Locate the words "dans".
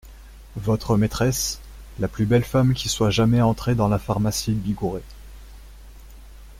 3.75-3.87